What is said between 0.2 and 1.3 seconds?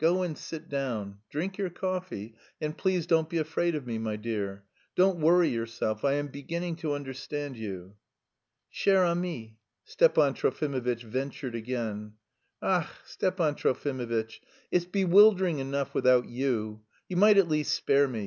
and sit down,